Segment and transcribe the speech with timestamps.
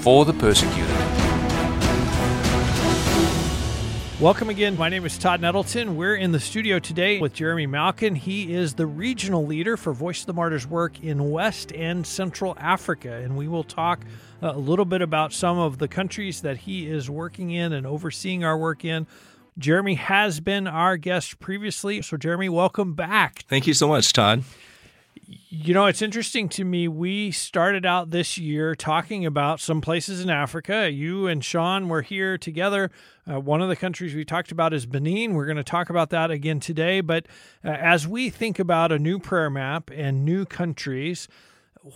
[0.00, 0.96] for the persecuted.
[4.18, 4.78] Welcome again.
[4.78, 5.94] My name is Todd Nettleton.
[5.94, 8.14] We're in the studio today with Jeremy Malkin.
[8.14, 12.56] He is the regional leader for Voice of the Martyrs work in West and Central
[12.58, 13.12] Africa.
[13.12, 14.00] And we will talk
[14.42, 17.86] uh, a little bit about some of the countries that he is working in and
[17.86, 19.06] overseeing our work in.
[19.58, 22.00] Jeremy has been our guest previously.
[22.00, 23.44] So, Jeremy, welcome back.
[23.48, 24.44] Thank you so much, Todd.
[25.28, 26.86] You know, it's interesting to me.
[26.86, 30.88] We started out this year talking about some places in Africa.
[30.90, 32.92] You and Sean were here together.
[33.28, 35.34] Uh, one of the countries we talked about is Benin.
[35.34, 37.00] We're going to talk about that again today.
[37.00, 37.26] But
[37.64, 41.26] uh, as we think about a new prayer map and new countries,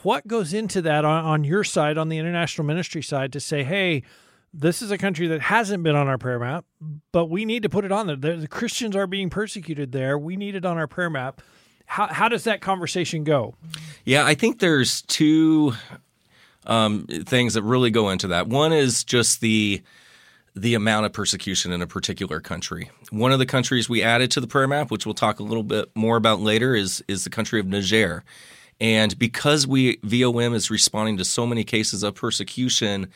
[0.02, 3.62] what goes into that on, on your side, on the international ministry side, to say,
[3.62, 4.02] hey,
[4.52, 6.64] this is a country that hasn't been on our prayer map,
[7.12, 8.16] but we need to put it on there.
[8.16, 10.18] The, the Christians are being persecuted there.
[10.18, 11.40] We need it on our prayer map
[11.90, 13.56] how, how does that conversation go?
[14.04, 15.74] Yeah, I think there's two
[16.64, 18.46] um, things that really go into that.
[18.46, 19.82] One is just the
[20.54, 22.90] the amount of persecution in a particular country.
[23.10, 25.62] One of the countries we added to the prayer map, which we'll talk a little
[25.64, 28.22] bit more about later, is is the country of Niger.
[28.80, 33.08] And because we VOM is responding to so many cases of persecution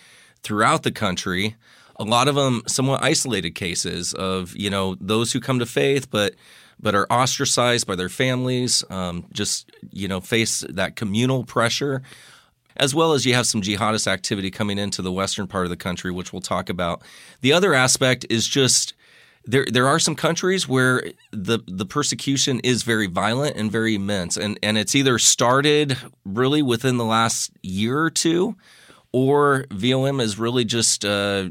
[0.43, 1.55] throughout the country,
[1.95, 6.11] a lot of them somewhat isolated cases of you know those who come to faith,
[6.11, 6.35] but
[6.81, 12.03] but are ostracized by their families, um, just you know face that communal pressure,
[12.77, 15.77] as well as you have some jihadist activity coming into the western part of the
[15.77, 17.03] country, which we'll talk about.
[17.41, 18.95] The other aspect is just
[19.47, 24.37] there there are some countries where the the persecution is very violent and very immense,
[24.37, 28.57] and and it's either started really within the last year or two
[29.15, 31.49] or VOM has really just uh,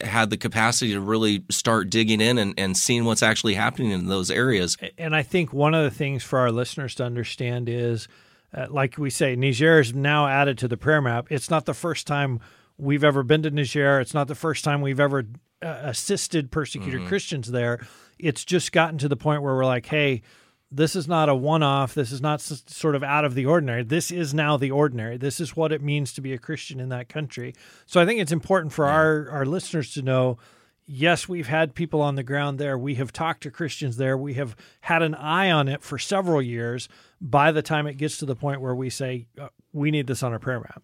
[0.00, 4.06] had the capacity to really start digging in and, and seeing what's actually happening in
[4.06, 4.78] those areas.
[4.96, 8.08] And I think one of the things for our listeners to understand is,
[8.54, 11.26] uh, like we say, Niger is now added to the prayer map.
[11.28, 12.40] It's not the first time
[12.78, 14.00] we've ever been to Niger.
[14.00, 15.26] It's not the first time we've ever
[15.60, 17.08] uh, assisted persecuted mm-hmm.
[17.08, 17.86] Christians there.
[18.18, 20.22] It's just gotten to the point where we're like, hey,
[20.70, 21.94] this is not a one off.
[21.94, 23.82] This is not sort of out of the ordinary.
[23.82, 25.16] This is now the ordinary.
[25.16, 27.54] This is what it means to be a Christian in that country.
[27.86, 28.92] So I think it's important for yeah.
[28.92, 30.38] our, our listeners to know
[30.86, 32.78] yes, we've had people on the ground there.
[32.78, 34.16] We have talked to Christians there.
[34.16, 36.88] We have had an eye on it for several years.
[37.20, 40.22] By the time it gets to the point where we say, uh, we need this
[40.22, 40.82] on our prayer map.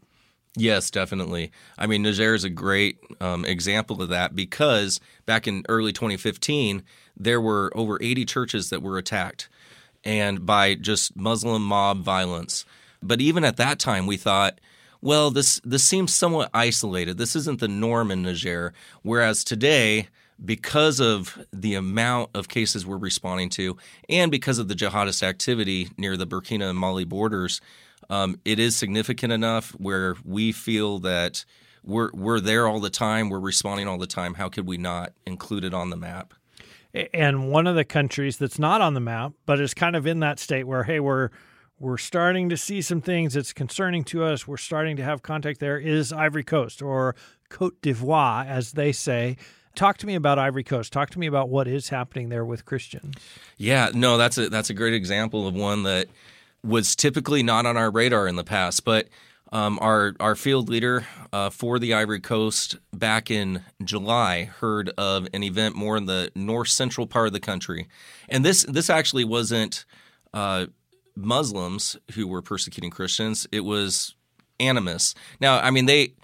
[0.54, 1.50] Yes, definitely.
[1.78, 6.82] I mean, Niger is a great um, example of that because back in early 2015,
[7.16, 9.48] there were over 80 churches that were attacked
[10.04, 12.64] and by just Muslim mob violence.
[13.02, 14.60] But even at that time, we thought,
[15.00, 17.18] well, this this seems somewhat isolated.
[17.18, 18.72] This isn't the norm in Niger.
[19.02, 20.08] Whereas today,
[20.44, 23.76] because of the amount of cases we're responding to,
[24.08, 27.60] and because of the jihadist activity near the Burkina and Mali borders,
[28.10, 31.44] um, it is significant enough where we feel that
[31.84, 33.28] we're we're there all the time.
[33.28, 34.34] We're responding all the time.
[34.34, 36.34] How could we not include it on the map?
[36.94, 40.20] And one of the countries that's not on the map, but is kind of in
[40.20, 41.30] that state where, hey, we're
[41.78, 44.47] we're starting to see some things that's concerning to us.
[44.47, 45.78] We're starting to have contact there.
[45.78, 47.16] Is Ivory Coast or
[47.48, 49.36] Cote d'Ivoire, as they say.
[49.75, 50.92] Talk to me about Ivory Coast.
[50.92, 53.14] Talk to me about what is happening there with Christians.
[53.56, 56.09] Yeah, no, that's a that's a great example of one that
[56.62, 59.09] was typically not on our radar in the past, but
[59.52, 65.28] um, our our field leader uh, for the Ivory Coast back in July heard of
[65.32, 67.86] an event more in the north central part of the country,
[68.28, 69.84] and this this actually wasn't
[70.32, 70.66] uh,
[71.14, 73.46] Muslims who were persecuting Christians.
[73.52, 74.14] It was
[74.58, 75.14] animists.
[75.38, 76.15] Now, I mean they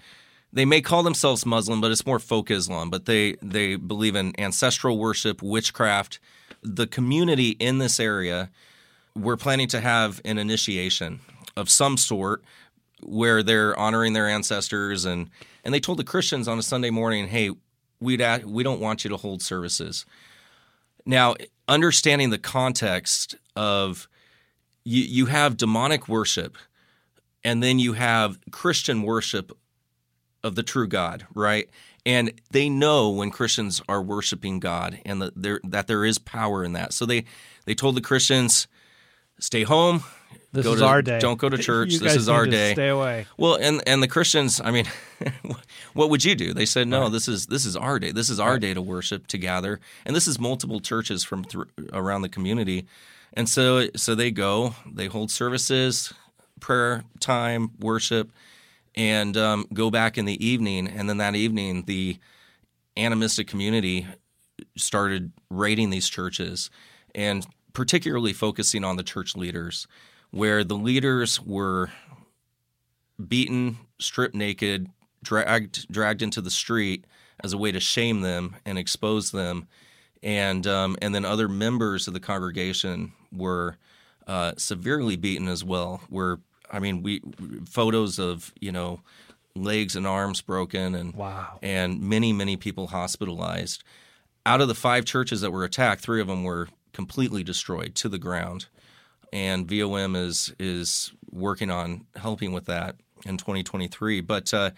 [0.51, 2.89] they may call themselves Muslim, but it's more folk Islam.
[2.89, 6.19] But they they believe in ancestral worship, witchcraft.
[6.61, 8.49] The community in this area,
[9.15, 11.21] we're planning to have an initiation
[11.55, 12.43] of some sort
[13.01, 15.29] where they're honoring their ancestors and
[15.63, 17.51] and they told the Christians on a Sunday morning, "Hey,
[17.99, 20.05] we'd we don't want you to hold services."
[21.05, 21.35] Now,
[21.67, 24.07] understanding the context of
[24.83, 26.57] you, you have demonic worship,
[27.43, 29.57] and then you have Christian worship
[30.43, 31.69] of the true God, right?
[32.05, 36.63] And they know when Christians are worshiping God and that there that there is power
[36.63, 36.93] in that.
[36.93, 37.25] So they
[37.65, 38.67] they told the Christians,
[39.39, 40.03] "Stay home,
[40.51, 41.19] This go is to, our day.
[41.19, 41.95] Don't go to church.
[41.97, 42.73] This is our day.
[42.73, 43.27] Stay away.
[43.37, 44.85] Well, and and the Christians, I mean,
[45.93, 46.53] what would you do?
[46.53, 48.11] They said, no, this is this is our day.
[48.11, 51.65] This is our day to worship, to gather, and this is multiple churches from th-
[51.93, 52.87] around the community,
[53.33, 56.13] and so so they go, they hold services,
[56.59, 58.31] prayer time, worship,
[58.95, 62.17] and um, go back in the evening, and then that evening the
[62.97, 64.07] animistic community
[64.75, 66.69] started raiding these churches,
[67.13, 69.87] and particularly focusing on the church leaders,
[70.31, 71.89] where the leaders were
[73.27, 74.89] beaten, stripped naked,
[75.23, 77.05] dragged dragged into the street
[77.41, 79.67] as a way to shame them and expose them,
[80.23, 83.77] and um, and then other members of the congregation were
[84.27, 86.01] uh, severely beaten as well.
[86.09, 86.39] Were
[86.71, 87.21] I mean, we
[87.67, 89.01] photos of you know
[89.55, 91.59] legs and arms broken and Wow.
[91.61, 93.83] and many many people hospitalized.
[94.45, 98.09] Out of the five churches that were attacked, three of them were completely destroyed to
[98.09, 98.67] the ground
[99.33, 102.95] and VOM is is working on helping with that
[103.25, 104.21] in 2023.
[104.21, 104.71] But uh,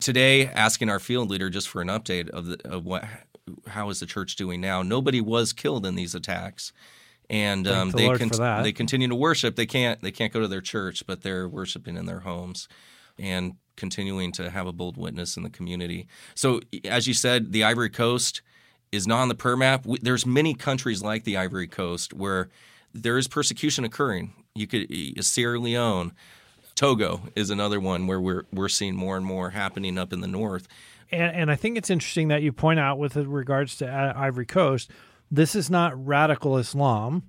[0.00, 3.04] today, asking our field leader just for an update of the, of what
[3.66, 4.82] how is the church doing now?
[4.82, 6.72] Nobody was killed in these attacks,
[7.28, 8.08] and um, the they
[8.64, 9.56] they continue to worship.
[9.56, 12.68] They can't they can't go to their church, but they're worshiping in their homes
[13.18, 16.06] and continuing to have a bold witness in the community.
[16.34, 18.42] So, as you said, the Ivory Coast
[18.92, 19.86] is not on the prayer map.
[19.86, 22.50] We- There's many countries like the Ivory Coast where
[22.94, 24.32] there is persecution occurring.
[24.54, 26.12] You could Sierra Leone,
[26.74, 30.26] Togo is another one where we're we're seeing more and more happening up in the
[30.26, 30.66] north.
[31.12, 34.46] And, and I think it's interesting that you point out with regards to uh, Ivory
[34.46, 34.90] Coast,
[35.30, 37.24] this is not radical Islam.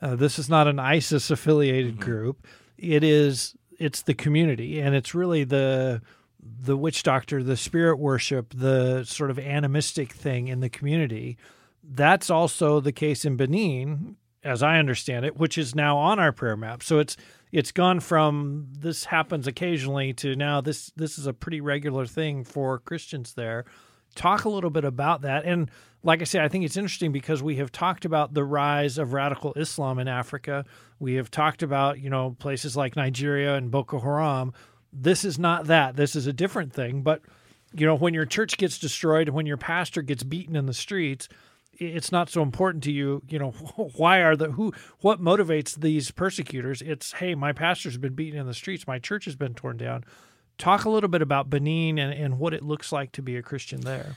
[0.00, 2.46] Uh, this is not an ISIS affiliated group.
[2.78, 6.02] It is it's the community, and it's really the
[6.40, 11.36] the witch doctor, the spirit worship, the sort of animistic thing in the community.
[11.82, 14.16] That's also the case in Benin,
[14.46, 16.82] as I understand it, which is now on our prayer map.
[16.82, 17.16] So it's
[17.52, 22.44] it's gone from this happens occasionally to now this this is a pretty regular thing
[22.44, 23.64] for Christians there.
[24.14, 25.44] Talk a little bit about that.
[25.44, 25.70] And
[26.02, 29.12] like I say, I think it's interesting because we have talked about the rise of
[29.12, 30.64] radical Islam in Africa.
[31.00, 34.52] We have talked about, you know, places like Nigeria and Boko Haram.
[34.92, 35.96] This is not that.
[35.96, 37.02] This is a different thing.
[37.02, 37.22] But,
[37.74, 41.28] you know, when your church gets destroyed, when your pastor gets beaten in the streets,
[41.78, 43.50] it's not so important to you you know
[43.96, 46.82] why are the who what motivates these persecutors?
[46.82, 48.86] It's hey my pastor's been beaten in the streets.
[48.86, 50.04] My church has been torn down.
[50.58, 53.42] Talk a little bit about benin and, and what it looks like to be a
[53.42, 54.16] christian there.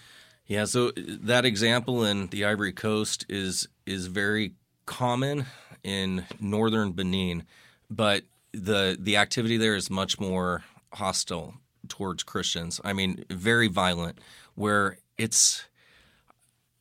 [0.49, 0.91] Yeah, so uh,
[1.21, 4.53] that example in the Ivory Coast is is very
[4.87, 5.45] common
[5.83, 7.43] in northern Benin,
[7.89, 10.63] but the the activity there is much more
[10.93, 11.53] hostile
[11.87, 12.81] towards Christians.
[12.83, 14.19] I mean, very violent,
[14.55, 15.65] where it's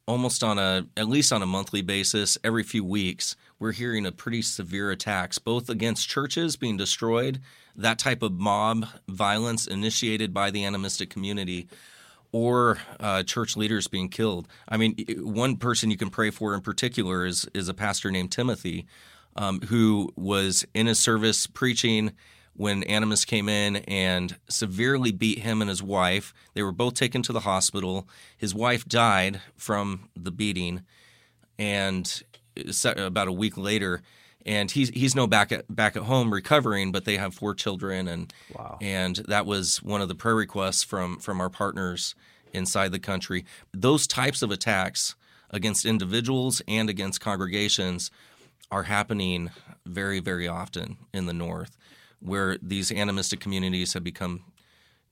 [0.08, 4.16] almost on a at least on a monthly basis, every few weeks, we're hearing of
[4.16, 7.40] pretty severe attacks, both against churches being destroyed,
[7.76, 11.68] that type of mob violence initiated by the animistic community,
[12.32, 14.48] or uh, church leaders being killed.
[14.68, 18.32] I mean, one person you can pray for in particular is is a pastor named
[18.32, 18.86] Timothy,
[19.36, 22.12] um, who was in his service preaching
[22.58, 26.34] when Animus came in and severely beat him and his wife.
[26.54, 28.08] They were both taken to the hospital.
[28.36, 30.82] His wife died from the beating,
[31.58, 32.22] and
[32.84, 34.02] about a week later.
[34.44, 38.08] And he's he's no back at back at home recovering, but they have four children,
[38.08, 38.78] and Wow.
[38.80, 42.14] and that was one of the prayer requests from from our partners
[42.52, 43.44] inside the country.
[43.72, 45.14] Those types of attacks
[45.50, 48.10] against individuals and against congregations
[48.70, 49.50] are happening
[49.86, 51.76] very very often in the north,
[52.20, 54.44] where these animistic communities have become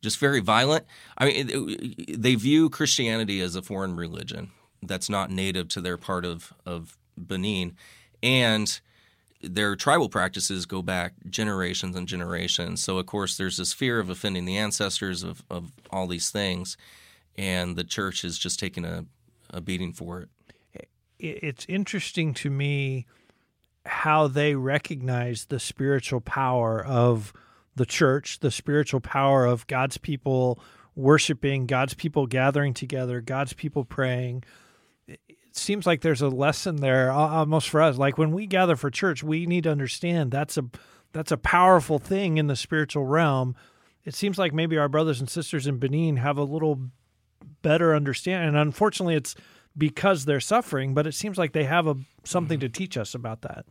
[0.02, 0.84] just very violent.
[1.18, 4.50] I mean, they view Christianity as a foreign religion
[4.82, 7.76] that's not native to their part of of Benin,
[8.22, 8.80] and
[9.42, 12.82] their tribal practices go back generations and generations.
[12.82, 16.76] So, of course, there's this fear of offending the ancestors of, of all these things,
[17.36, 19.04] and the church is just taking a,
[19.50, 20.22] a beating for
[20.74, 23.06] it- it's interesting to me
[23.86, 27.32] how they recognize the spiritual power of
[27.76, 30.58] the church, the spiritual power of God's people
[30.94, 34.44] worshiping, God's people gathering together, God's people praying.
[35.06, 35.20] It
[35.52, 37.98] seems like there's a lesson there almost for us.
[37.98, 40.64] Like when we gather for church, we need to understand that's a
[41.12, 43.54] that's a powerful thing in the spiritual realm.
[44.04, 46.90] It seems like maybe our brothers and sisters in Benin have a little
[47.62, 48.48] better understanding.
[48.48, 49.34] And unfortunately, it's
[49.76, 52.66] because they're suffering, but it seems like they have a something mm-hmm.
[52.66, 53.66] to teach us about that.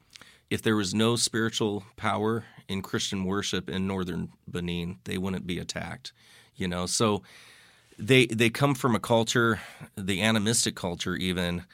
[0.49, 5.59] If there was no spiritual power in Christian worship in northern Benin, they wouldn't be
[5.59, 6.13] attacked.
[6.55, 7.23] You know, so
[7.97, 9.59] they they come from a culture,
[9.95, 11.65] the animistic culture even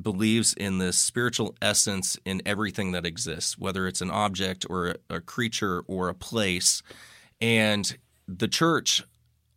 [0.00, 5.20] believes in this spiritual essence in everything that exists, whether it's an object or a,
[5.20, 6.82] creature or a place.
[7.40, 7.96] And
[8.28, 9.02] the church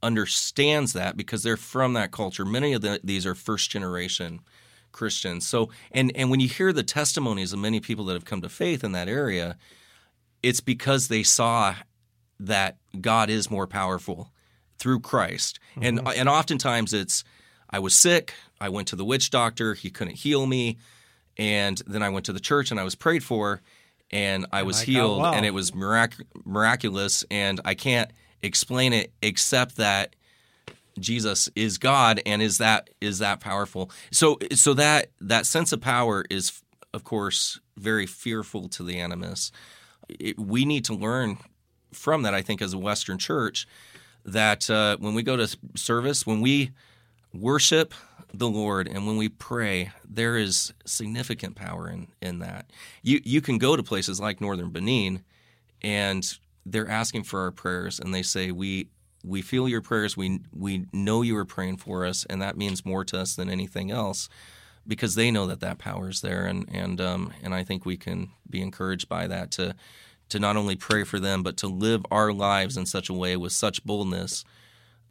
[0.01, 2.45] understands that because they're from that culture.
[2.45, 4.39] Many of the, these are first generation
[4.93, 5.45] Christians.
[5.45, 8.49] So, and and when you hear the testimonies of many people that have come to
[8.49, 9.57] faith in that area,
[10.41, 11.75] it's because they saw
[12.39, 14.31] that God is more powerful
[14.77, 15.59] through Christ.
[15.71, 15.83] Mm-hmm.
[15.83, 17.23] And and oftentimes it's
[17.69, 20.77] I was sick, I went to the witch doctor, he couldn't heal me,
[21.37, 23.61] and then I went to the church and I was prayed for
[24.11, 25.33] and I was healed well.
[25.33, 30.15] and it was mirac- miraculous and I can't explain it except that
[30.99, 33.91] Jesus is God and is that is that powerful.
[34.11, 36.61] So so that that sense of power is
[36.93, 39.51] of course very fearful to the animus.
[40.07, 41.37] It, we need to learn
[41.91, 43.67] from that I think as a western church
[44.25, 46.71] that uh, when we go to service, when we
[47.33, 47.93] worship
[48.33, 52.71] the Lord and when we pray, there is significant power in, in that.
[53.01, 55.23] You you can go to places like Northern Benin
[55.81, 58.87] and they're asking for our prayers and they say we
[59.23, 62.85] we feel your prayers we we know you are praying for us and that means
[62.85, 64.29] more to us than anything else
[64.85, 67.97] because they know that that power is there and and um, and I think we
[67.97, 69.75] can be encouraged by that to
[70.29, 73.37] to not only pray for them but to live our lives in such a way
[73.37, 74.43] with such boldness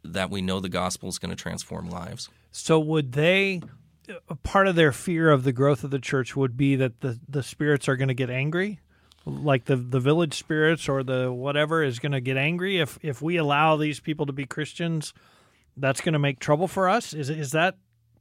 [0.03, 2.29] that we know the gospel is going to transform lives.
[2.51, 3.61] So would they
[4.43, 7.43] part of their fear of the growth of the church would be that the the
[7.43, 8.79] spirits are going to get angry?
[9.25, 12.79] Like the the village spirits or the whatever is going to get angry.
[12.79, 15.13] If if we allow these people to be Christians
[15.77, 17.13] that's going to make trouble for us.
[17.13, 17.77] Is is that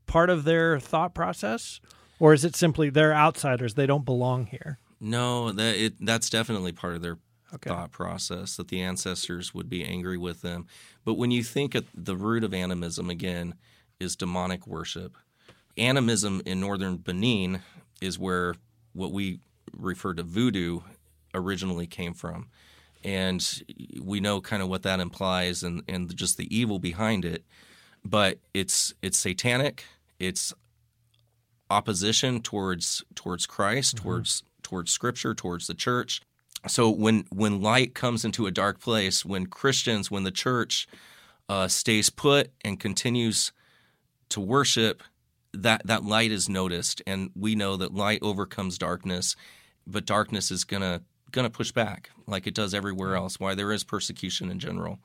[0.07, 1.81] part of their thought process?
[2.19, 3.75] Or is it simply they're outsiders?
[3.75, 4.79] They don't belong here?
[5.01, 7.19] No that it, that's definitely part of their
[7.55, 7.71] okay.
[7.71, 10.67] thought process that the ancestors would be angry with them.
[11.05, 13.55] But when you think at the root of animism again
[13.99, 15.17] is demonic worship.
[15.77, 17.63] Animism in northern benin
[18.01, 18.55] is where
[18.93, 19.41] what we
[19.77, 20.81] refer to voodoo
[21.35, 22.49] originally came from.
[23.05, 23.63] And
[24.01, 27.45] we know kind of what that implies and, and just the evil behind it.
[28.05, 29.85] But it's it's satanic.
[30.19, 30.53] It's
[31.71, 34.05] opposition towards towards Christ, mm-hmm.
[34.05, 36.21] towards towards Scripture, towards the church.
[36.69, 40.87] So when when light comes into a dark place, when Christians, when the church
[41.49, 43.53] uh, stays put and continues
[44.29, 45.03] to worship,
[45.53, 49.37] that that light is noticed, and we know that light overcomes darkness,
[49.87, 53.39] but darkness is gonna gonna push back like it does everywhere else.
[53.41, 54.99] Why there is persecution in general,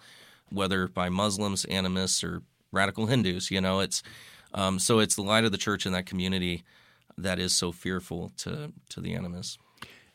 [0.50, 3.52] whether by Muslims, animists, or radical Hindus.
[3.52, 4.04] You know, it's
[4.54, 6.64] um, so it's the light of the church in that community
[7.18, 9.58] that is so fearful to to the animus.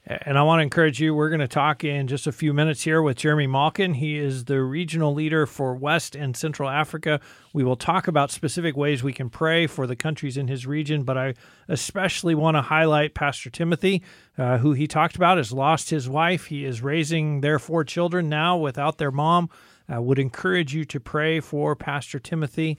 [0.05, 2.83] And I want to encourage you, we're going to talk in just a few minutes
[2.83, 3.95] here with Jeremy Malkin.
[3.95, 7.21] He is the regional leader for West and Central Africa.
[7.53, 11.05] We will talk about specific ways we can pray for the countries in his region,
[11.05, 11.35] but I
[11.69, 14.03] especially want to highlight Pastor Timothy,
[14.37, 16.47] uh, who he talked about has lost his wife.
[16.47, 19.51] He is raising their four children now without their mom.
[19.89, 22.77] I would encourage you to pray for Pastor Timothy.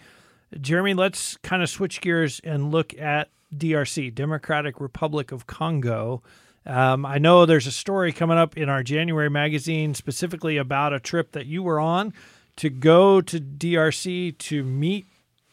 [0.60, 6.22] Jeremy, let's kind of switch gears and look at DRC, Democratic Republic of Congo.
[6.66, 11.00] Um, I know there's a story coming up in our January magazine specifically about a
[11.00, 12.14] trip that you were on
[12.58, 15.08] to go to DRC to meet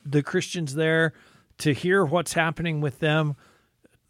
[0.05, 1.13] the Christians there,
[1.59, 3.37] to hear what's happening with them.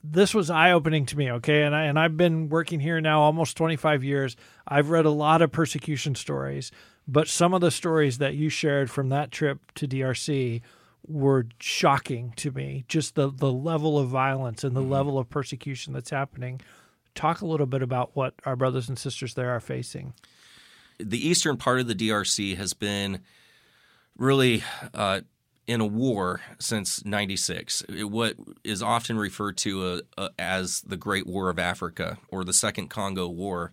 [0.03, 1.63] This was eye opening to me, okay?
[1.63, 4.37] And I and I've been working here now almost 25 years.
[4.67, 6.71] I've read a lot of persecution stories,
[7.07, 10.63] but some of the stories that you shared from that trip to DRC
[11.07, 12.85] were shocking to me.
[12.89, 14.93] Just the the level of violence and the mm-hmm.
[14.93, 16.61] level of persecution that's happening
[17.15, 20.15] talk a little bit about what our brothers and sisters there are facing.
[20.99, 23.21] The eastern part of the DRC has been
[24.17, 24.63] really
[24.93, 25.21] uh,
[25.67, 27.85] in a war since 96.
[28.03, 32.53] what is often referred to uh, uh, as the Great War of Africa or the
[32.53, 33.73] Second Congo War,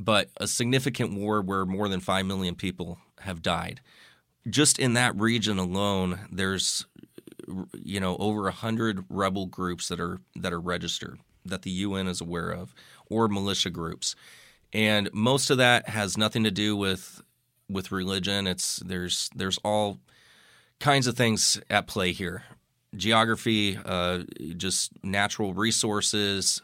[0.00, 3.80] but a significant war where more than 5 million people have died.
[4.48, 6.86] Just in that region alone, there's
[7.74, 12.20] you know over 100 rebel groups that are that are registered that the UN is
[12.20, 12.74] aware of
[13.10, 14.16] or militia groups.
[14.72, 17.22] And most of that has nothing to do with
[17.68, 18.46] with religion.
[18.46, 20.00] It's there's there's all
[20.80, 22.42] kinds of things at play here.
[22.96, 24.20] Geography, uh,
[24.56, 26.60] just natural resources,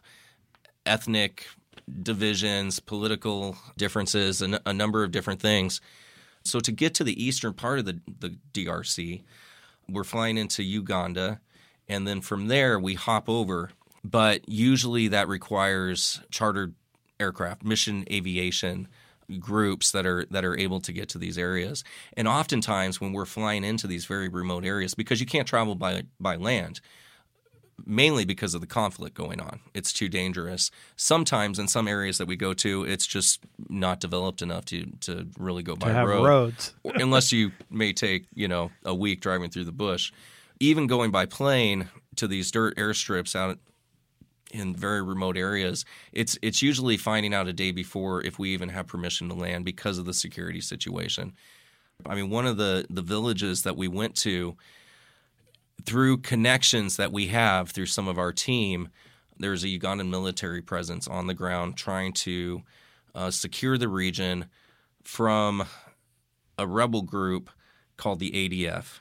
[0.86, 1.46] ethnic
[2.02, 5.80] divisions, political differences, and a number of different things.
[6.44, 9.22] So to get to the eastern part of the, the DRC,
[9.88, 11.40] we're flying into Uganda,
[11.88, 13.70] and then from there we hop over
[14.04, 16.74] but usually that requires chartered
[17.18, 18.88] aircraft, mission aviation
[19.38, 21.84] groups that are that are able to get to these areas.
[22.16, 26.02] And oftentimes when we're flying into these very remote areas because you can't travel by
[26.18, 26.80] by land,
[27.86, 29.60] mainly because of the conflict going on.
[29.74, 30.70] It's too dangerous.
[30.96, 35.28] Sometimes in some areas that we go to, it's just not developed enough to to
[35.38, 36.74] really go by to have road, roads.
[36.84, 40.12] unless you may take you know a week driving through the bush.
[40.62, 43.58] Even going by plane to these dirt airstrips out
[44.50, 48.68] in very remote areas, it's it's usually finding out a day before if we even
[48.70, 51.32] have permission to land because of the security situation.
[52.06, 54.56] I mean, one of the the villages that we went to
[55.84, 58.88] through connections that we have through some of our team,
[59.38, 62.62] there's a Ugandan military presence on the ground trying to
[63.14, 64.46] uh, secure the region
[65.02, 65.64] from
[66.58, 67.50] a rebel group
[67.96, 69.00] called the ADF,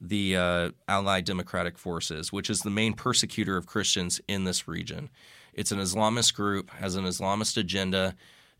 [0.00, 5.10] the uh, Allied Democratic Forces, which is the main persecutor of Christians in this region.
[5.52, 8.14] It's an Islamist group, has an Islamist agenda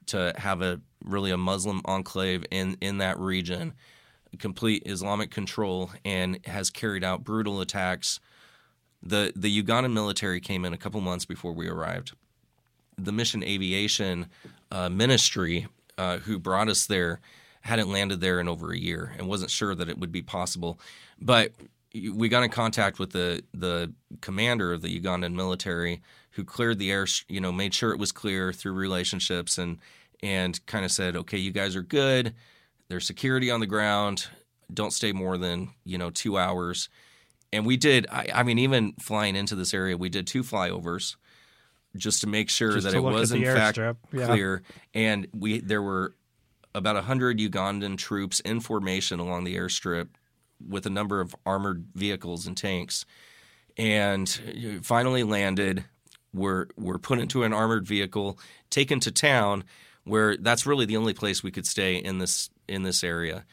[0.07, 3.75] to have a really a Muslim enclave in, in that region
[4.39, 8.21] complete Islamic control and has carried out brutal attacks.
[9.03, 12.13] The the Ugandan military came in a couple months before we arrived.
[12.97, 14.27] The Mission Aviation
[14.71, 15.67] uh, Ministry,
[15.97, 17.21] uh, who brought us there,
[17.63, 20.79] hadn't landed there in over a year and wasn't sure that it would be possible.
[21.21, 21.53] But
[21.93, 26.91] we got in contact with the the commander of the Ugandan military, who cleared the
[26.91, 27.07] air.
[27.29, 29.79] You know, made sure it was clear through relationships and
[30.23, 32.35] and kind of said, okay, you guys are good
[32.91, 34.27] there's security on the ground.
[34.73, 36.91] Don't stay more than you know two hours.
[37.53, 38.07] And we did.
[38.11, 41.17] I, I mean, even flying into this area, we did two flyovers
[41.97, 43.79] just to make sure Just that it was in fact.
[44.13, 44.27] Yeah.
[44.27, 44.63] clear.
[44.93, 46.15] And we there were
[46.75, 50.09] about hundred Ugandan troops in formation along the airstrip
[50.67, 53.05] with a number of armored vehicles and tanks.
[53.77, 54.29] And
[54.83, 55.85] finally landed.
[56.33, 58.39] Were were put into an armored vehicle,
[58.71, 59.65] taken to town,
[60.05, 63.45] where that's really the only place we could stay in this in this area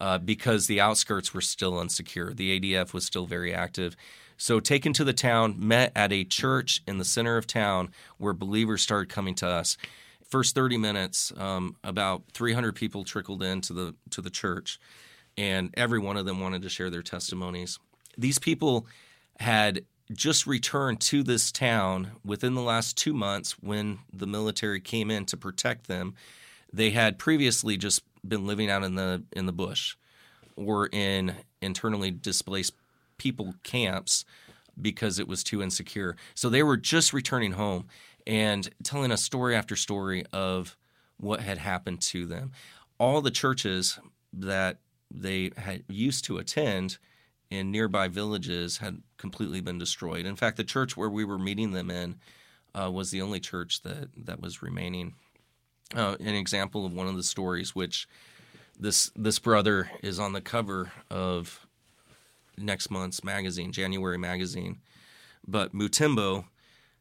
[0.00, 2.34] uh, because the outskirts were still unsecure.
[2.34, 3.96] The ADF was still very active.
[4.36, 8.32] So, taken to the town, met at a church in the center of town where
[8.32, 9.76] believers started coming to us.
[10.26, 14.80] First 30 minutes, um, about 300 people trickled into the to the church,
[15.40, 17.78] and every one of them wanted to share their testimonies.
[18.18, 18.86] These people
[19.38, 25.10] had just returned to this town within the last two months when the military came
[25.10, 26.14] in to protect them.
[26.74, 29.96] They had previously just been living out in the in the bush
[30.56, 32.74] or in internally displaced
[33.16, 34.26] people camps
[34.78, 36.16] because it was too insecure.
[36.34, 37.86] So they were just returning home
[38.26, 40.76] and telling us story after story of
[41.16, 42.52] what had happened to them.
[42.98, 43.98] All the churches
[44.34, 46.98] that they had used to attend
[47.50, 50.24] in nearby villages had completely been destroyed.
[50.24, 52.16] In fact, the church where we were meeting them in
[52.74, 55.14] uh, was the only church that that was remaining
[55.94, 58.08] uh, an example of one of the stories, which
[58.78, 61.66] this this brother is on the cover of
[62.56, 64.78] next month's magazine, January magazine.
[65.46, 66.44] But Mutimbo,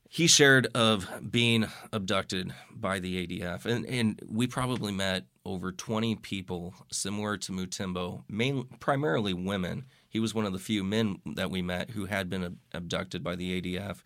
[0.07, 6.15] he shared of being abducted by the ADF, and and we probably met over 20
[6.17, 9.85] people similar to Mutimbo, main, primarily women.
[10.07, 13.35] He was one of the few men that we met who had been abducted by
[13.35, 14.01] the ADF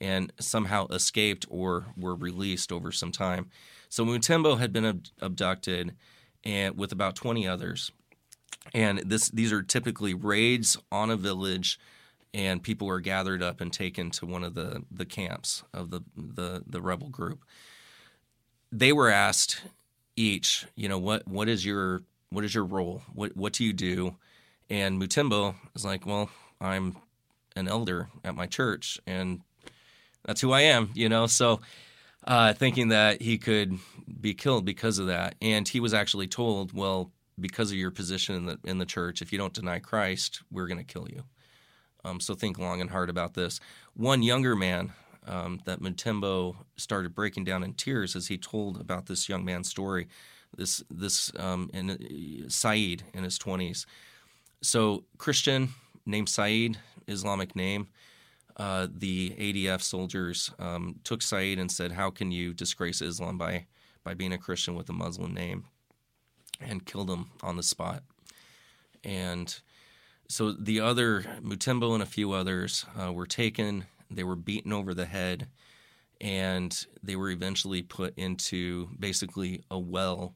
[0.00, 3.50] and somehow escaped or were released over some time.
[3.90, 5.94] So Mutembo had been ab- abducted,
[6.44, 7.92] and with about 20 others.
[8.72, 11.78] And this these are typically raids on a village,
[12.32, 16.00] and people are gathered up and taken to one of the, the camps of the,
[16.16, 17.44] the the rebel group.
[18.72, 19.62] They were asked
[20.20, 23.02] each, you know, what what is your what is your role?
[23.14, 24.16] What what do you do?
[24.68, 26.30] And Mutimbo is like, well,
[26.60, 26.96] I'm
[27.56, 29.40] an elder at my church, and
[30.24, 31.26] that's who I am, you know.
[31.26, 31.60] So
[32.24, 33.78] uh, thinking that he could
[34.20, 35.34] be killed because of that.
[35.40, 39.22] And he was actually told, well, because of your position in the in the church,
[39.22, 41.24] if you don't deny Christ, we're going to kill you.
[42.04, 43.60] Um, so think long and hard about this.
[43.94, 44.92] One younger man
[45.30, 49.68] um, that Mutembo started breaking down in tears as he told about this young man's
[49.68, 50.08] story.
[50.56, 53.86] This this um, in, uh, Saeed in his twenties.
[54.62, 55.70] So Christian
[56.04, 57.88] named Saeed, Islamic name
[58.60, 63.66] uh, the ADF soldiers um, took Saeed and said, "How can you disgrace Islam by
[64.04, 65.64] by being a Christian with a Muslim name?"
[66.60, 68.02] and killed him on the spot.
[69.02, 69.58] And
[70.28, 73.86] so the other Mutembo and a few others uh, were taken.
[74.10, 75.48] They were beaten over the head,
[76.20, 80.34] and they were eventually put into basically a well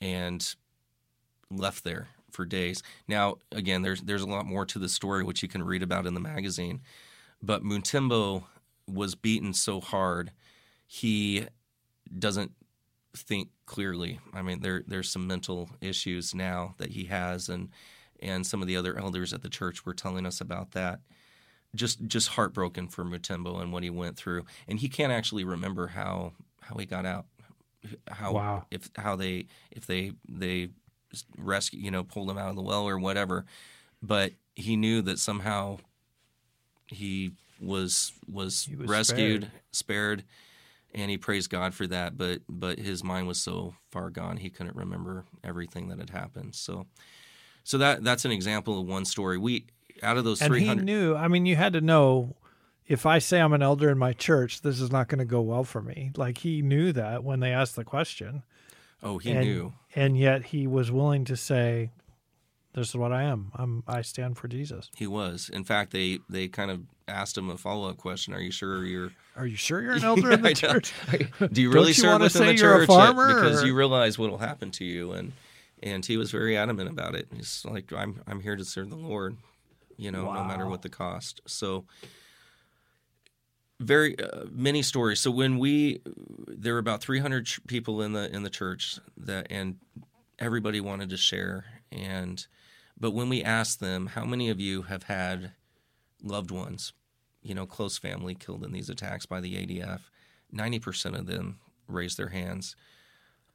[0.00, 0.54] and
[1.50, 2.82] left there for days.
[3.06, 6.06] Now, again, there's there's a lot more to the story which you can read about
[6.06, 6.80] in the magazine.
[7.42, 8.44] But Mutimbo
[8.86, 10.32] was beaten so hard,
[10.86, 11.46] he
[12.18, 12.52] doesn't
[13.14, 14.20] think clearly.
[14.32, 17.68] I mean, there there's some mental issues now that he has, and
[18.20, 21.00] and some of the other elders at the church were telling us about that.
[21.74, 25.88] Just just heartbroken for Mutembo and what he went through, and he can't actually remember
[25.88, 27.26] how how he got out,
[28.08, 28.66] how Wow.
[28.70, 30.70] if how they if they they
[31.38, 33.44] rescue you know pulled him out of the well or whatever,
[34.02, 35.78] but he knew that somehow
[36.86, 40.24] he was was, He was rescued, spared.
[40.94, 42.16] and he praised God for that.
[42.16, 46.54] But but his mind was so far gone he couldn't remember everything that had happened.
[46.54, 46.86] So
[47.64, 49.38] so that that's an example of one story.
[49.38, 49.66] We
[50.02, 51.14] out of those And three he knew.
[51.14, 52.36] I mean, you had to know.
[52.86, 55.42] If I say I'm an elder in my church, this is not going to go
[55.42, 56.10] well for me.
[56.16, 58.42] Like he knew that when they asked the question.
[59.02, 59.72] Oh, he and, knew.
[59.94, 61.90] and yet he was willing to say,
[62.72, 63.52] "This is what I am.
[63.54, 63.84] I'm.
[63.86, 65.50] I stand for Jesus." He was.
[65.52, 68.32] In fact, they they kind of asked him a follow up question.
[68.34, 69.12] Are you sure you're?
[69.36, 70.92] Are you sure you're an elder in the church?
[71.52, 73.16] Do you really you serve within say the you're a church?
[73.16, 75.32] because or- you realize what will happen to you, and
[75.82, 77.28] and he was very adamant about it.
[77.36, 79.36] He's like, I'm I'm here to serve the Lord,
[79.98, 81.42] you know, no matter what the cost.
[81.46, 81.84] So
[83.80, 85.20] very uh, many stories.
[85.20, 86.00] So when we
[86.46, 89.76] there were about 300 ch- people in the in the church that and
[90.38, 92.46] everybody wanted to share and
[93.00, 95.52] but when we asked them how many of you have had
[96.22, 96.92] loved ones,
[97.42, 100.00] you know, close family killed in these attacks by the ADF,
[100.52, 102.74] 90% of them raised their hands.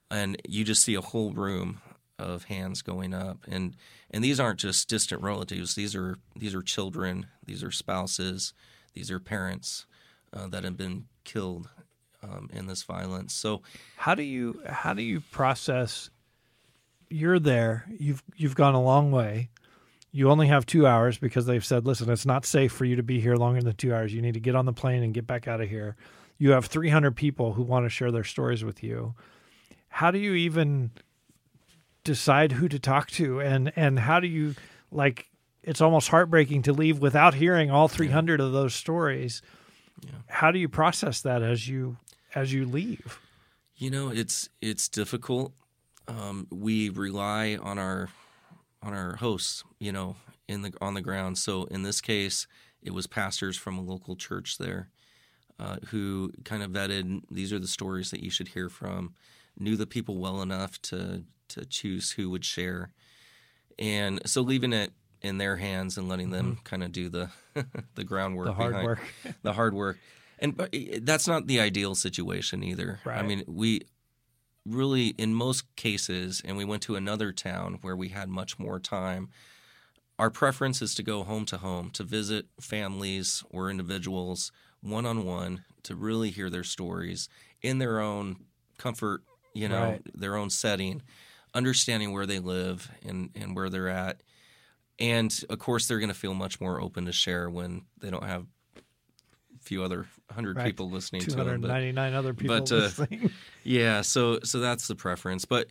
[0.09, 1.81] And you just see a whole room
[2.29, 3.75] of hands going up and
[4.11, 8.53] and these aren't just distant relatives these are these are children these are spouses
[8.93, 9.85] these are parents
[10.33, 11.69] uh, that have been killed
[12.23, 13.61] um, in this violence so
[13.97, 16.09] How do you how do you process
[17.13, 19.49] you're there, you've you've gone a long way.
[20.11, 23.03] You only have 2 hours because they've said, "Listen, it's not safe for you to
[23.03, 24.13] be here longer than 2 hours.
[24.13, 25.95] You need to get on the plane and get back out of here."
[26.37, 29.13] You have 300 people who want to share their stories with you.
[29.87, 30.91] How do you even
[32.03, 34.55] decide who to talk to and and how do you
[34.91, 35.27] like
[35.63, 39.41] it's almost heartbreaking to leave without hearing all 300 of those stories.
[40.27, 41.97] How do you process that as you
[42.35, 43.19] as you leave?
[43.75, 45.53] You know, it's it's difficult.
[46.07, 48.09] Um, we rely on our
[48.81, 51.37] on our hosts, you know, in the on the ground.
[51.37, 52.47] So in this case,
[52.81, 54.89] it was pastors from a local church there
[55.59, 57.21] uh, who kind of vetted.
[57.31, 59.13] These are the stories that you should hear from.
[59.57, 62.91] Knew the people well enough to to choose who would share,
[63.79, 67.29] and so leaving it in their hands and letting them kind of do the
[67.95, 68.57] the groundwork, Mm-hmm.
[68.57, 68.99] The hard behind- work.
[69.43, 69.97] the hard work.
[70.39, 72.99] And but that's not the ideal situation either.
[73.05, 73.81] I mean, we
[74.65, 78.79] really, in most cases, and we went to another town where we had much more
[78.79, 79.29] time.
[80.19, 84.51] Our preference is to go home to home to visit families or individuals
[84.81, 87.29] one on one to really hear their stories
[87.61, 88.35] in their own
[88.77, 90.01] comfort, you know, Right.
[90.13, 91.01] their own setting,
[91.53, 94.21] understanding where they live and, and where they're at.
[94.99, 98.23] And of course, they're going to feel much more open to share when they don't
[98.23, 100.65] have a few other hundred Right.
[100.65, 101.37] people listening to them.
[101.61, 103.31] But 299 other people but, uh, listening.
[103.63, 105.45] yeah, so so that's the preference.
[105.45, 105.67] But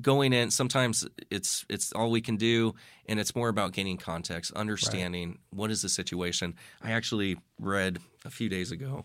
[0.00, 2.74] going in, sometimes it's it's all we can do,
[3.06, 6.54] and it's more about gaining context, understanding what is the situation.
[6.82, 9.04] I actually read a few days ago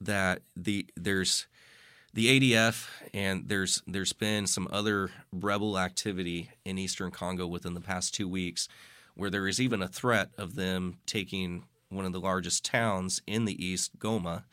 [0.00, 1.46] that the there's
[2.14, 7.80] the ADF and there's there's been some other rebel activity in eastern Congo within the
[7.80, 8.68] past two weeks,
[9.14, 13.44] where there is even a threat of them taking one of the largest towns in
[13.44, 14.44] the east, Goma,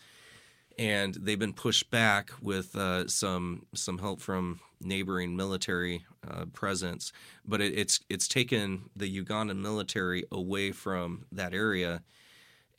[0.77, 7.13] and they've been pushed back with uh, some some help from neighboring military uh, presence.
[7.45, 12.01] But it, it's it's taken the Ugandan military away from that area,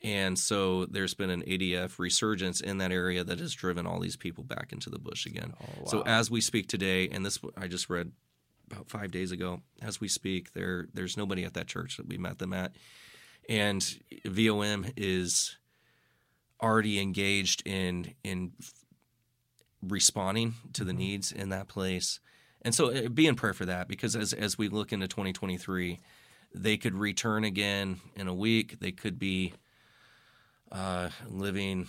[0.03, 4.17] and so there's been an ADF resurgence in that area that has driven all these
[4.17, 5.53] people back into the bush again.
[5.87, 8.11] So as we speak today, and this I just read
[8.69, 12.17] about five days ago, as we speak, there there's nobody at that church that we
[12.17, 12.73] met them at,
[13.47, 13.81] and
[14.25, 15.57] VOM is
[16.61, 18.51] already engaged in in
[19.81, 22.19] responding to the needs in that place.
[22.61, 25.99] And so uh, be in prayer for that because as as we look into 2023,
[26.53, 28.79] they could return again in a week.
[28.79, 29.53] They could be
[30.73, 31.87] uh, living,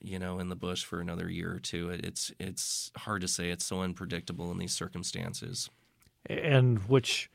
[0.00, 1.90] you know, in the bush for another year or two.
[1.90, 3.50] It, it's it's hard to say.
[3.50, 5.70] It's so unpredictable in these circumstances.
[6.26, 7.30] and which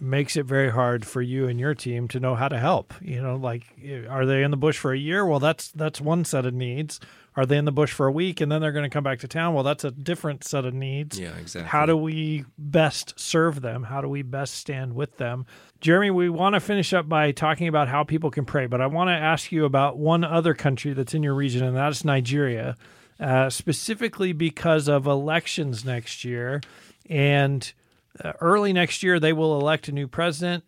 [0.00, 2.94] makes it very hard for you and your team to know how to help.
[3.00, 3.64] You know, like
[4.08, 5.26] are they in the bush for a year?
[5.26, 7.00] Well, that's that's one set of needs.
[7.38, 9.20] Are they in the bush for a week and then they're going to come back
[9.20, 9.54] to town?
[9.54, 11.20] Well, that's a different set of needs.
[11.20, 11.68] Yeah, exactly.
[11.68, 13.84] How do we best serve them?
[13.84, 15.46] How do we best stand with them?
[15.80, 18.88] Jeremy, we want to finish up by talking about how people can pray, but I
[18.88, 22.04] want to ask you about one other country that's in your region, and that is
[22.04, 22.76] Nigeria,
[23.20, 26.60] uh, specifically because of elections next year.
[27.08, 27.72] And
[28.20, 30.64] uh, early next year, they will elect a new president.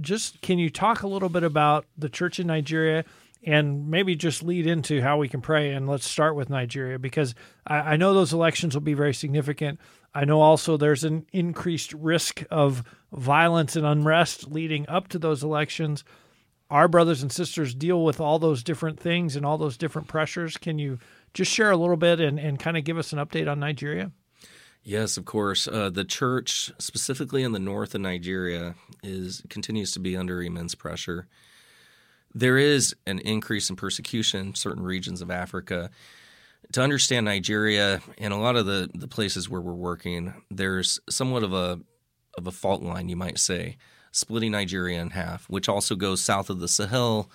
[0.00, 3.04] just can you talk a little bit about the church in Nigeria
[3.46, 5.72] and maybe just lead into how we can pray?
[5.72, 7.34] And let's start with Nigeria because
[7.66, 9.80] I, I know those elections will be very significant.
[10.12, 12.82] I know also there's an increased risk of
[13.12, 16.04] violence and unrest leading up to those elections.
[16.68, 20.56] Our brothers and sisters deal with all those different things and all those different pressures.
[20.56, 20.98] Can you
[21.32, 24.10] just share a little bit and, and kind of give us an update on Nigeria?
[24.82, 25.68] Yes, of course.
[25.68, 30.74] Uh, the church, specifically in the north of Nigeria, is continues to be under immense
[30.74, 31.26] pressure.
[32.36, 35.88] There is an increase in persecution in certain regions of Africa.
[36.72, 41.42] To understand Nigeria and a lot of the, the places where we're working, there's somewhat
[41.42, 41.80] of a
[42.36, 43.78] of a fault line, you might say,
[44.12, 47.30] splitting Nigeria in half, which also goes south of the Sahel.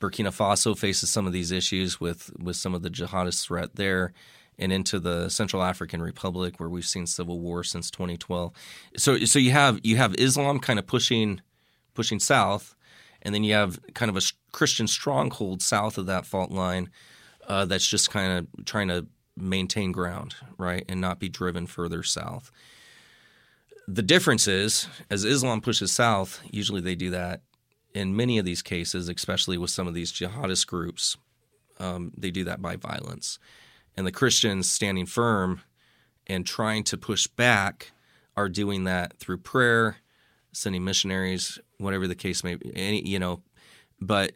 [0.00, 4.14] Burkina Faso faces some of these issues with with some of the jihadist threat there
[4.58, 8.54] and into the Central African Republic, where we've seen civil war since 2012.
[8.96, 11.42] So, so you have you have Islam kind of pushing
[11.92, 12.75] pushing south,
[13.26, 16.88] and then you have kind of a Christian stronghold south of that fault line
[17.46, 22.02] uh, that's just kind of trying to maintain ground, right, and not be driven further
[22.02, 22.50] south.
[23.86, 27.42] The difference is, as Islam pushes south, usually they do that
[27.92, 31.16] in many of these cases, especially with some of these jihadist groups.
[31.78, 33.38] Um, they do that by violence
[33.96, 35.62] and the Christians standing firm
[36.26, 37.92] and trying to push back
[38.36, 39.96] are doing that through prayer,
[40.56, 42.72] sending missionaries, whatever the case may be.
[42.74, 43.42] Any, you know,
[44.00, 44.32] but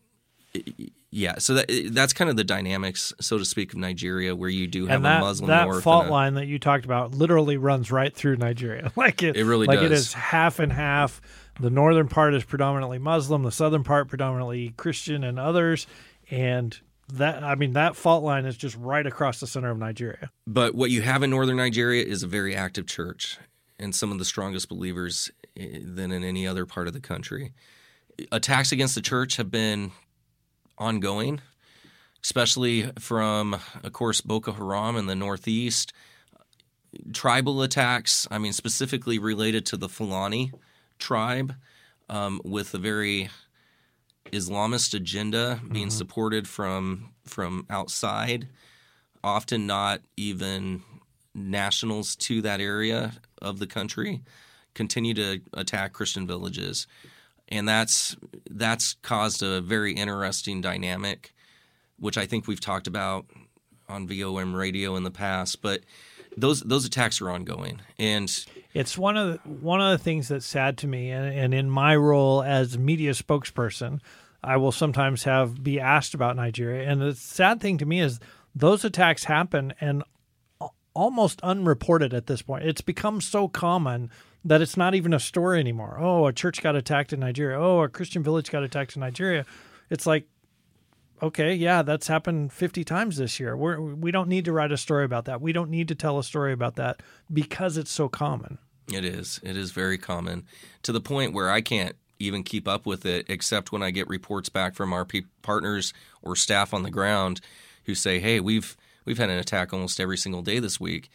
[1.11, 4.67] yeah, so that that's kind of the dynamics, so to speak, of Nigeria, where you
[4.67, 7.91] do have that, a Muslim that fault a, line that you talked about literally runs
[7.91, 8.93] right through Nigeria.
[8.97, 9.91] like it, it really like does.
[9.91, 11.21] it is half and half.
[11.59, 15.87] The northern part is predominantly Muslim, the southern part predominantly Christian and others,
[16.31, 16.79] and
[17.15, 20.31] that I mean that fault line is just right across the center of Nigeria.
[20.47, 23.39] But what you have in northern Nigeria is a very active church
[23.81, 27.53] and some of the strongest believers eh, than in any other part of the country.
[28.31, 29.91] Attacks against the church have been
[30.79, 31.41] ongoing,
[32.23, 35.93] especially from, of course, Boko Haram in the northeast.
[37.13, 40.53] Tribal attacks, I mean, specifically related to the Fulani
[40.99, 41.55] tribe,
[42.09, 43.31] um, with a very
[44.33, 45.97] Islamist agenda being mm-hmm.
[45.97, 48.49] supported from from outside,
[49.23, 50.83] often not even
[51.35, 54.23] nationals to that area of the country,
[54.75, 56.87] continue to attack Christian villages,
[57.49, 58.17] and that's
[58.51, 61.35] that's caused a very interesting dynamic,
[61.99, 63.27] which I think we've talked about
[63.89, 65.81] on VOM radio in the past, but
[66.37, 67.81] those those attacks are ongoing.
[67.99, 68.31] And
[68.73, 71.69] it's one of the, one of the things that's sad to me and, and in
[71.69, 74.01] my role as media spokesperson
[74.43, 76.89] I will sometimes have be asked about Nigeria.
[76.89, 78.21] And the sad thing to me is
[78.55, 80.03] those attacks happen and
[80.95, 84.11] almost unreported at this point it's become so common
[84.45, 87.83] that it's not even a story anymore oh a church got attacked in Nigeria oh
[87.83, 89.45] a Christian village got attacked in Nigeria
[89.89, 90.27] it's like
[91.23, 93.57] okay, yeah, that's happened 50 times this year.
[93.57, 95.41] We're, we don't need to write a story about that.
[95.41, 98.59] We don't need to tell a story about that because it's so common.
[98.93, 99.41] It is.
[99.43, 100.47] It is very common
[100.83, 104.09] to the point where I can't even keep up with it except when I get
[104.09, 105.07] reports back from our
[105.43, 107.41] partners or staff on the ground
[107.85, 108.77] who say, "Hey, we've
[109.11, 111.11] we've had an attack almost every single day this week."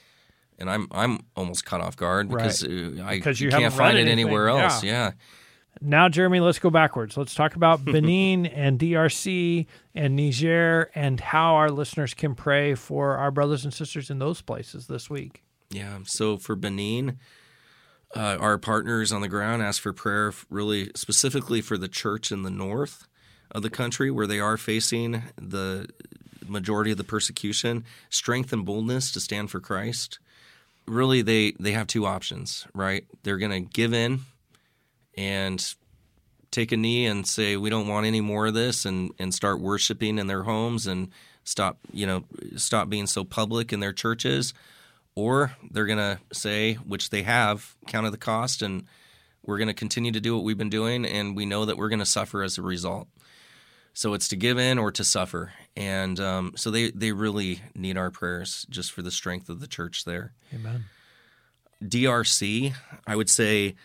[0.60, 3.00] And I'm I'm almost caught off guard because right.
[3.00, 4.84] Uh, I because you can't find it anywhere else.
[4.84, 4.92] yeah.
[4.92, 5.12] yeah.
[5.82, 7.18] Now, Jeremy, let's go backwards.
[7.18, 13.18] Let's talk about Benin and DRC and Niger and how our listeners can pray for
[13.18, 15.44] our brothers and sisters in those places this week.
[15.70, 16.00] Yeah.
[16.06, 17.20] So for Benin,
[18.16, 22.44] uh, our partners on the ground ask for prayer, really specifically for the church in
[22.44, 23.08] the north
[23.52, 25.88] of the country where they are facing the
[26.48, 30.20] majority of the persecution, strength and boldness to stand for Christ.
[30.88, 33.06] Really, they, they have two options, right?
[33.24, 34.22] They're going to give in
[35.18, 35.76] and
[36.52, 39.60] take a knee and say we don't want any more of this and and start
[39.60, 41.10] worshiping in their homes and
[41.44, 42.24] stop you know
[42.56, 44.54] stop being so public in their churches
[45.16, 48.86] or they're going to say which they have counted the cost and
[49.46, 51.90] we're going to continue to do what we've been doing and we know that we're
[51.90, 53.08] going to suffer as a result
[53.96, 55.54] so it's to give in or to suffer.
[55.76, 59.68] And um, so they they really need our prayers just for the strength of the
[59.68, 60.34] church there.
[60.54, 60.86] Amen.
[61.84, 62.74] Drc
[63.06, 63.76] i would say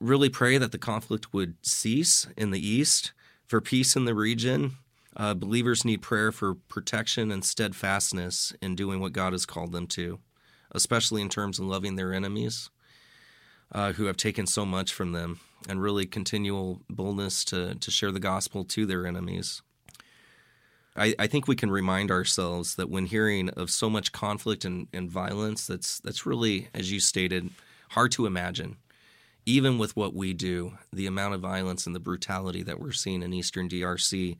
[0.00, 3.12] really pray that the conflict would cease in the east,
[3.46, 4.76] for peace in the region.
[5.16, 9.86] Uh, believers need prayer for protection and steadfastness in doing what God has called them
[9.88, 10.20] to,
[10.70, 12.70] especially in terms of loving their enemies
[13.72, 18.12] uh, who have taken so much from them, and really continual boldness to, to share
[18.12, 19.62] the gospel to their enemies.
[20.96, 24.88] I, I, think we can remind ourselves that when hearing of so much conflict and,
[24.92, 27.50] and violence, that's that's really, as you stated,
[27.90, 28.78] hard to imagine
[29.48, 33.22] even with what we do, the amount of violence and the brutality that we're seeing
[33.22, 34.36] in Eastern DRC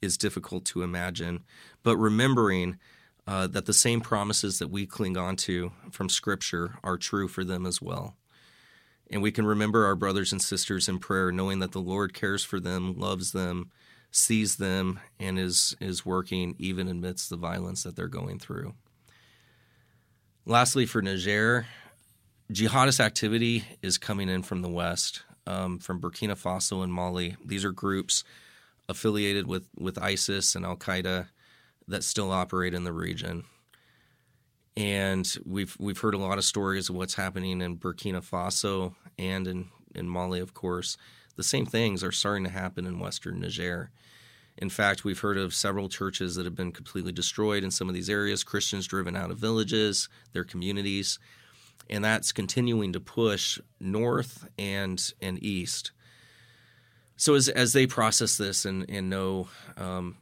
[0.00, 1.42] is difficult to imagine.
[1.82, 2.78] But remembering
[3.26, 7.42] uh, that the same promises that we cling on to from Scripture are true for
[7.42, 8.14] them as well.
[9.10, 12.44] And we can remember our brothers and sisters in prayer, knowing that the Lord cares
[12.44, 13.70] for them, loves them,
[14.10, 18.74] sees them, and is, is working even amidst the violence that they're going through.
[20.46, 21.66] Lastly, for Niger,
[22.52, 27.36] jihadist activity is coming in from the west, um, from Burkina Faso and Mali.
[27.44, 28.24] These are groups
[28.88, 31.28] affiliated with, with ISIS and Al Qaeda
[31.88, 33.44] that still operate in the region.
[34.76, 39.46] And we've we've heard a lot of stories of what's happening in Burkina Faso and
[39.46, 40.96] in, in Mali, of course.
[41.36, 43.90] The same things are starting to happen in western Niger.
[44.58, 47.94] In fact, we've heard of several churches that have been completely destroyed in some of
[47.94, 51.18] these areas, Christians driven out of villages, their communities
[51.88, 55.92] and that's continuing to push north and and east.
[57.16, 60.16] So as as they process this and and know um,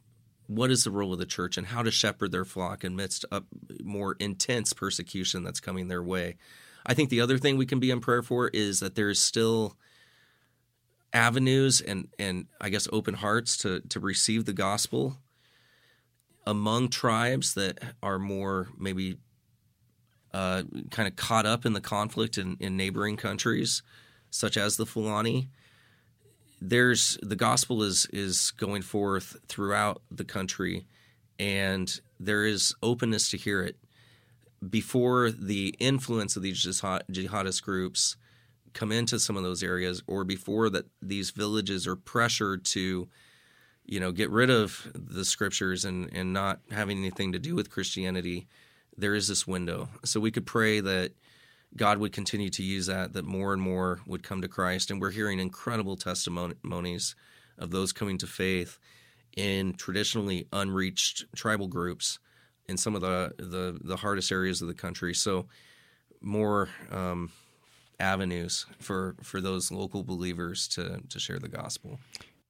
[0.55, 3.41] what is the role of the church and how to shepherd their flock amidst a
[3.83, 6.35] more intense persecution that's coming their way,
[6.85, 9.77] I think the other thing we can be in prayer for is that there's still
[11.13, 15.17] avenues and and I guess open hearts to to receive the gospel
[16.45, 19.17] among tribes that are more maybe
[20.33, 23.83] uh, kind of caught up in the conflict in, in neighboring countries,
[24.29, 25.49] such as the Fulani.
[26.63, 30.85] There's the gospel is is going forth throughout the country,
[31.39, 33.77] and there is openness to hear it.
[34.69, 38.15] Before the influence of these jihadist groups
[38.73, 43.09] come into some of those areas, or before that these villages are pressured to,
[43.85, 47.71] you know, get rid of the scriptures and and not having anything to do with
[47.71, 48.47] Christianity,
[48.95, 49.89] there is this window.
[50.05, 51.13] So we could pray that
[51.75, 54.91] God would continue to use that, that more and more would come to Christ.
[54.91, 57.15] And we're hearing incredible testimonies
[57.57, 58.77] of those coming to faith
[59.37, 62.19] in traditionally unreached tribal groups
[62.67, 65.13] in some of the, the, the hardest areas of the country.
[65.13, 65.47] So
[66.19, 67.31] more um,
[67.99, 71.99] avenues for, for those local believers to, to share the gospel.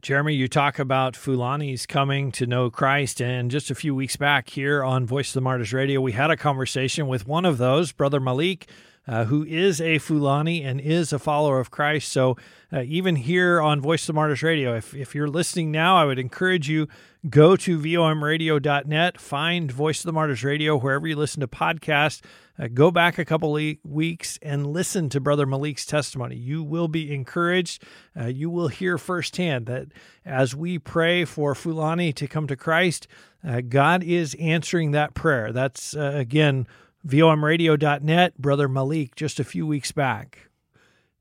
[0.01, 4.49] Jeremy, you talk about Fulanis coming to know Christ, and just a few weeks back
[4.49, 7.91] here on Voice of the Martyrs Radio, we had a conversation with one of those,
[7.91, 8.67] Brother Malik,
[9.11, 12.09] uh, who is a Fulani and is a follower of Christ.
[12.13, 12.37] So,
[12.71, 16.05] uh, even here on Voice of the Martyrs Radio, if, if you're listening now, I
[16.05, 16.87] would encourage you
[17.29, 22.21] go to vomradio.net, find Voice of the Martyrs Radio wherever you listen to podcasts.
[22.57, 23.51] Uh, go back a couple
[23.83, 26.37] weeks and listen to Brother Malik's testimony.
[26.37, 27.83] You will be encouraged.
[28.17, 29.87] Uh, you will hear firsthand that
[30.23, 33.09] as we pray for Fulani to come to Christ,
[33.45, 35.51] uh, God is answering that prayer.
[35.51, 36.65] That's, uh, again,
[37.05, 40.49] vomradio.net, Brother Malik, just a few weeks back.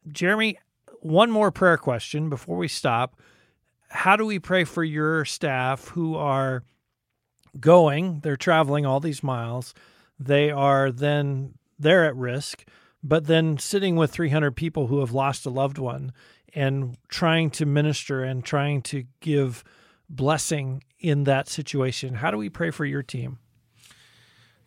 [0.09, 0.59] Jeremy,
[1.01, 3.21] one more prayer question before we stop.
[3.89, 6.63] How do we pray for your staff who are
[7.59, 9.75] going, they're traveling all these miles,
[10.19, 12.65] they are then they're at risk,
[13.03, 16.13] but then sitting with 300 people who have lost a loved one
[16.55, 19.65] and trying to minister and trying to give
[20.09, 22.15] blessing in that situation.
[22.15, 23.39] How do we pray for your team?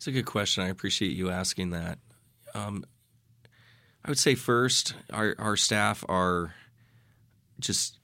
[0.04, 0.62] It's a good question.
[0.62, 1.98] I appreciate you asking that.
[2.54, 2.84] Um,
[4.04, 6.52] I would say first, our our staff are
[7.58, 8.00] just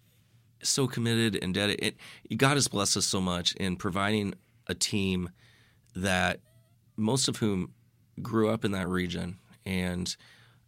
[0.63, 1.99] so committed and dedicated.
[2.35, 4.33] God has blessed us so much in providing
[4.67, 5.29] a team
[5.95, 6.41] that
[6.97, 7.75] most of whom
[8.23, 10.17] grew up in that region and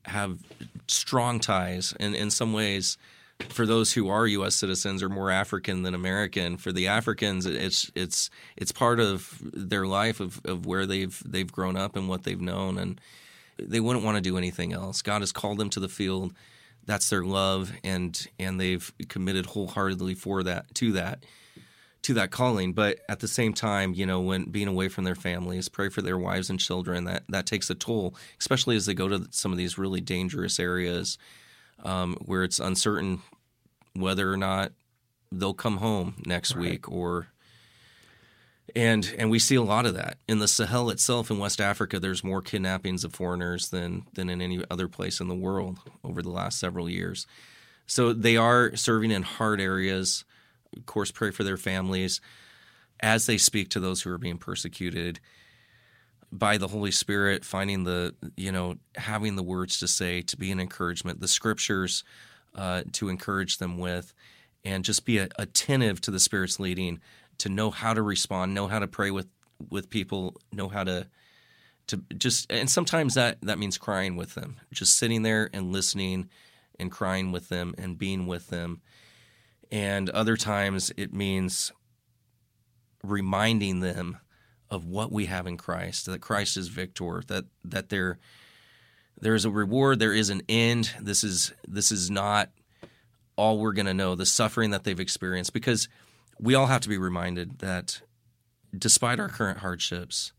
[0.05, 0.39] have
[0.87, 2.99] strong ties and in some ways
[3.49, 4.55] for those who are U.S.
[4.55, 6.57] citizens are more African than American.
[6.57, 11.51] For the Africans, it's it's it's part of their life of, of where they've they've
[11.51, 13.01] grown up and what they've known, and
[13.59, 15.03] they wouldn't want to do anything else.
[15.03, 16.35] God has called them to the field.
[16.85, 21.25] That's their love, and and they've committed wholeheartedly for that to that
[22.03, 22.73] to that calling.
[22.73, 26.03] But at the same time, you know, when being away from their families, pray for
[26.03, 27.05] their wives and children.
[27.05, 30.59] That that takes a toll, especially as they go to some of these really dangerous
[30.59, 31.19] areas
[31.85, 33.23] um, where it's uncertain
[33.95, 34.73] whether or not
[35.31, 36.61] they'll come home next right.
[36.61, 37.29] week or
[38.75, 41.99] and and we see a lot of that in the Sahel itself in West Africa.
[41.99, 46.23] There's more kidnappings of foreigners than than in any other place in the world over
[46.23, 47.27] the last several years.
[47.87, 50.25] So they are serving in hard areas.
[50.77, 52.21] Of course, pray for their families
[53.01, 55.21] as they speak to those who are being persecuted
[56.31, 60.51] by the Holy Spirit, finding the, you know, having the words to say, to be
[60.51, 62.05] an encouragement, the scriptures
[62.55, 64.15] uh, to encourage them with,
[64.65, 67.01] and just be attentive to the Spirit's leading,
[67.39, 69.27] to know how to respond, know how to pray with,
[69.71, 71.07] with people, know how to
[71.89, 76.31] to just and sometimes that that means crying with them just sitting there and listening
[76.79, 78.81] and crying with them and being with them.
[79.71, 81.73] And other times it means
[83.03, 84.19] reminding them
[84.71, 88.19] of what we have in Christ, that Christ is victor, that that there
[89.23, 90.93] there is a reward, there is an end.
[91.01, 92.51] This is this is not
[93.37, 95.89] all we're going to know, the suffering that they've experienced because
[96.39, 98.03] we all have to be reminded that
[98.77, 100.33] despite our current hardships,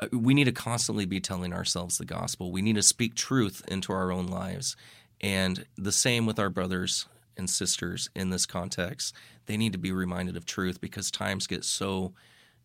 [0.00, 2.50] uh, we need to constantly be telling ourselves the gospel.
[2.50, 4.74] We need to speak truth into our own lives.
[5.20, 9.14] And the same with our brothers and sisters in this context.
[9.46, 12.14] They need to be reminded of truth because times get so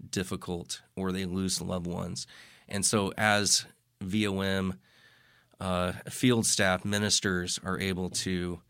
[0.09, 2.25] difficult or they lose loved ones.
[2.67, 3.65] And so, as
[4.01, 4.75] VOM
[5.59, 8.61] uh, field staff ministers are able to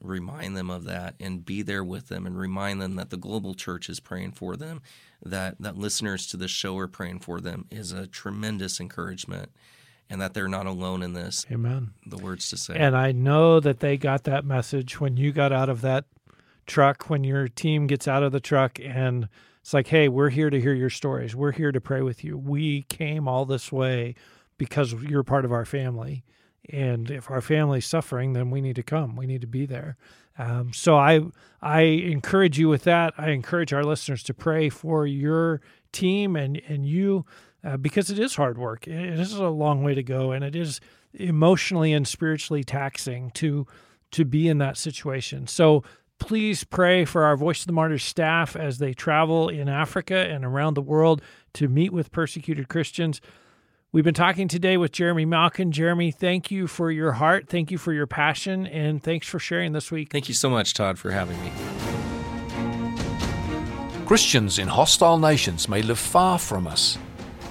[0.00, 3.54] remind them of that and be there with them and remind them that the global
[3.54, 4.82] church is praying for them,
[5.24, 9.50] that, that listeners to the show are praying for them is a tremendous encouragement
[10.10, 11.46] and that they're not alone in this.
[11.50, 11.92] Amen.
[12.06, 12.76] The words to say.
[12.76, 16.04] And I know that they got that message when you got out of that
[16.66, 19.28] truck, when your team gets out of the truck and
[19.60, 21.34] it's like, hey, we're here to hear your stories.
[21.34, 22.36] We're here to pray with you.
[22.36, 24.14] We came all this way
[24.58, 26.24] because you're part of our family.
[26.70, 29.16] And if our family's suffering, then we need to come.
[29.16, 29.96] We need to be there.
[30.38, 31.20] Um, so I
[31.60, 33.14] I encourage you with that.
[33.18, 35.60] I encourage our listeners to pray for your
[35.92, 37.24] team and and you
[37.62, 38.88] uh, because it is hard work.
[38.88, 40.80] It is a long way to go, and it is
[41.12, 43.66] emotionally and spiritually taxing to
[44.12, 45.46] to be in that situation.
[45.46, 45.82] So
[46.18, 50.44] please pray for our Voice of the Martyrs staff as they travel in Africa and
[50.44, 51.20] around the world
[51.54, 53.20] to meet with persecuted Christians.
[53.94, 55.70] We've been talking today with Jeremy Malkin.
[55.70, 57.48] Jeremy, thank you for your heart.
[57.48, 58.66] Thank you for your passion.
[58.66, 60.10] And thanks for sharing this week.
[60.10, 61.52] Thank you so much, Todd, for having me.
[64.04, 66.98] Christians in hostile nations may live far from us.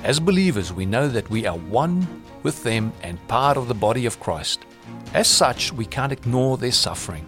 [0.04, 2.06] As believers, we know that we are one
[2.44, 4.66] with them and part of the body of Christ.
[5.14, 7.26] As such, we can't ignore their suffering.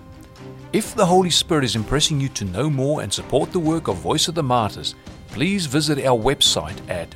[0.73, 3.95] If the Holy Spirit is impressing you to know more and support the work of
[3.95, 4.93] Voice of the Martyrs,
[5.29, 7.15] please visit our website at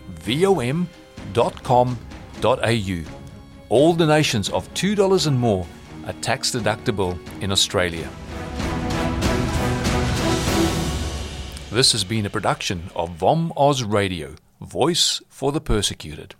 [1.33, 3.03] vom.com.au.
[3.69, 5.65] All donations of $2 and more
[6.05, 8.09] are tax deductible in Australia.
[11.71, 16.33] This has been a production of VOM Oz Radio, Voice for the Persecuted.